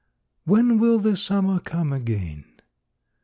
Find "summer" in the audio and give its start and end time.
1.15-1.59